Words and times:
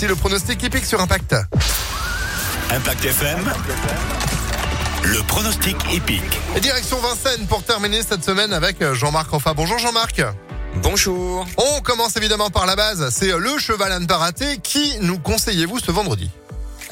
Voici 0.00 0.14
le 0.14 0.16
pronostic 0.18 0.64
épique 0.64 0.86
sur 0.86 0.98
Impact. 0.98 1.36
Impact 2.70 3.04
FM. 3.04 3.52
Le 5.04 5.22
pronostic 5.24 5.76
épique. 5.92 6.40
Et 6.56 6.60
direction 6.60 6.96
Vincennes 7.00 7.46
pour 7.46 7.62
terminer 7.62 8.00
cette 8.02 8.24
semaine 8.24 8.54
avec 8.54 8.82
Jean-Marc 8.94 9.28
Roffa. 9.28 9.52
Bonjour 9.52 9.78
Jean-Marc. 9.78 10.22
Bonjour. 10.76 11.46
On 11.58 11.82
commence 11.82 12.16
évidemment 12.16 12.48
par 12.48 12.64
la 12.64 12.76
base. 12.76 13.10
C'est 13.10 13.36
le 13.36 13.58
cheval 13.58 13.92
à 13.92 13.98
ne 13.98 14.06
pas 14.06 14.16
rater. 14.16 14.56
Qui 14.62 14.96
nous 15.02 15.18
conseillez-vous 15.18 15.80
ce 15.80 15.90
vendredi? 15.90 16.30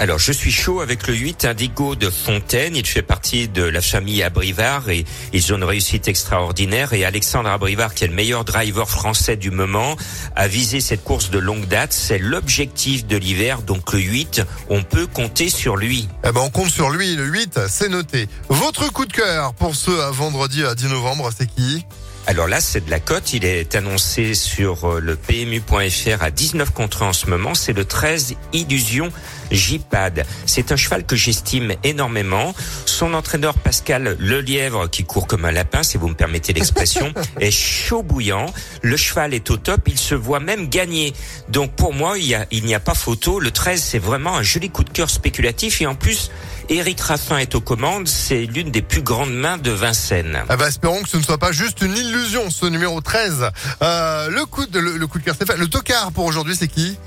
Alors, 0.00 0.20
je 0.20 0.30
suis 0.30 0.52
chaud 0.52 0.80
avec 0.80 1.08
le 1.08 1.14
8 1.14 1.44
Indigo 1.44 1.96
de 1.96 2.08
Fontaine. 2.08 2.76
Il 2.76 2.86
fait 2.86 3.02
partie 3.02 3.48
de 3.48 3.64
la 3.64 3.80
famille 3.80 4.22
Abrivard 4.22 4.88
et 4.90 5.04
ils 5.32 5.52
ont 5.52 5.56
une 5.56 5.64
réussite 5.64 6.06
extraordinaire. 6.06 6.92
Et 6.92 7.04
Alexandre 7.04 7.48
Abrivard, 7.50 7.92
qui 7.94 8.04
est 8.04 8.06
le 8.06 8.14
meilleur 8.14 8.44
driver 8.44 8.88
français 8.88 9.34
du 9.34 9.50
moment, 9.50 9.96
a 10.36 10.46
visé 10.46 10.80
cette 10.80 11.02
course 11.02 11.30
de 11.30 11.40
longue 11.40 11.66
date. 11.66 11.92
C'est 11.92 12.18
l'objectif 12.18 13.08
de 13.08 13.16
l'hiver. 13.16 13.62
Donc, 13.62 13.92
le 13.92 13.98
8, 13.98 14.42
on 14.68 14.84
peut 14.84 15.08
compter 15.08 15.48
sur 15.48 15.76
lui. 15.76 16.08
Eh 16.22 16.30
ben, 16.30 16.42
on 16.42 16.50
compte 16.50 16.70
sur 16.70 16.90
lui. 16.90 17.16
Le 17.16 17.24
8, 17.24 17.62
c'est 17.68 17.88
noté. 17.88 18.28
Votre 18.48 18.92
coup 18.92 19.04
de 19.04 19.12
cœur 19.12 19.52
pour 19.54 19.74
ce 19.74 19.90
vendredi 20.12 20.62
à 20.62 20.76
10 20.76 20.90
novembre, 20.90 21.30
c'est 21.36 21.48
qui? 21.48 21.84
Alors 22.28 22.46
là, 22.46 22.60
c'est 22.60 22.84
de 22.84 22.90
la 22.90 23.00
cote. 23.00 23.32
Il 23.32 23.46
est 23.46 23.74
annoncé 23.74 24.34
sur 24.34 24.84
euh, 24.84 25.00
le 25.00 25.16
PMU.fr 25.16 26.22
à 26.22 26.30
19 26.30 26.72
contre 26.72 27.00
en 27.00 27.14
ce 27.14 27.24
moment. 27.24 27.54
C'est 27.54 27.72
le 27.72 27.86
13 27.86 28.34
Illusion 28.52 29.10
J-Pad. 29.50 30.26
C'est 30.44 30.70
un 30.70 30.76
cheval 30.76 31.06
que 31.06 31.16
j'estime 31.16 31.72
énormément. 31.84 32.54
Son 32.84 33.14
entraîneur 33.14 33.54
Pascal 33.54 34.18
Lelièvre, 34.20 34.90
qui 34.90 35.04
court 35.04 35.26
comme 35.26 35.46
un 35.46 35.52
lapin, 35.52 35.82
si 35.82 35.96
vous 35.96 36.08
me 36.08 36.14
permettez 36.14 36.52
l'expression, 36.52 37.14
est 37.40 37.50
chaud 37.50 38.02
bouillant. 38.02 38.52
Le 38.82 38.98
cheval 38.98 39.32
est 39.32 39.50
au 39.50 39.56
top. 39.56 39.80
Il 39.86 39.98
se 39.98 40.14
voit 40.14 40.38
même 40.38 40.68
gagner. 40.68 41.14
Donc 41.48 41.72
pour 41.76 41.94
moi, 41.94 42.18
il, 42.18 42.38
il 42.50 42.66
n'y 42.66 42.74
a 42.74 42.80
pas 42.80 42.92
photo. 42.92 43.40
Le 43.40 43.50
13, 43.50 43.82
c'est 43.82 43.98
vraiment 43.98 44.36
un 44.36 44.42
joli 44.42 44.68
coup 44.68 44.84
de 44.84 44.90
cœur 44.90 45.08
spéculatif. 45.08 45.80
Et 45.80 45.86
en 45.86 45.94
plus, 45.94 46.30
Eric 46.70 47.00
Raffin 47.00 47.38
est 47.38 47.54
aux 47.54 47.60
commandes. 47.60 48.08
C'est 48.08 48.44
l'une 48.44 48.70
des 48.70 48.82
plus 48.82 49.00
grandes 49.00 49.32
mains 49.32 49.56
de 49.56 49.70
Vincennes. 49.70 50.38
Ah 50.48 50.56
bah, 50.56 50.68
espérons 50.68 51.02
que 51.02 51.08
ce 51.08 51.16
ne 51.16 51.22
soit 51.22 51.38
pas 51.38 51.52
juste 51.52 51.80
une 51.80 51.96
illusion, 51.96 52.50
ce 52.50 52.66
numéro 52.66 53.00
13. 53.00 53.50
Euh, 53.82 54.28
le 54.28 54.44
coup 54.44 54.66
de, 54.66 54.78
le, 54.78 55.06
coup 55.06 55.18
de 55.18 55.24
cœur, 55.24 55.34
Stéphane. 55.34 55.58
Le 55.58 55.68
tocard 55.68 56.12
pour 56.12 56.26
aujourd'hui, 56.26 56.54
c'est 56.56 56.68
qui? 56.68 56.98